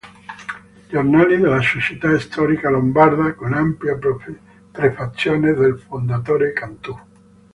Giornale 0.89 1.37
della 1.37 1.61
Società 1.61 2.17
storica 2.17 2.71
Lombarda" 2.71 3.35
con 3.35 3.53
ampia 3.53 3.95
prefazione 4.71 5.53
del 5.53 5.77
fondatore 5.77 6.53
Cantù. 6.53 6.97